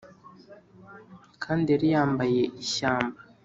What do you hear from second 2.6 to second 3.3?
ishyamba: